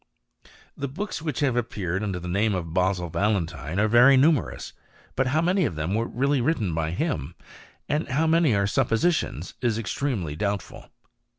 The 0.75 0.87
books 0.87 1.21
which 1.21 1.41
have 1.41 1.55
appeared 1.55 2.01
under 2.01 2.17
the 2.19 2.27
name 2.27 2.55
of 2.55 2.73
Basil 2.73 3.07
Valentine, 3.09 3.79
are 3.79 3.87
very 3.87 4.17
numerous; 4.17 4.73
but 5.15 5.27
how 5.27 5.41
many 5.43 5.63
of 5.63 5.75
them 5.75 5.93
were 5.93 6.07
really 6.07 6.41
written 6.41 6.73
by 6.73 6.89
him, 6.89 7.35
and 7.87 8.07
how 8.07 8.25
many 8.25 8.55
are 8.55 8.65
supposititious, 8.65 9.53
is 9.61 9.77
extremely 9.77 10.35
doubtful. 10.35 10.89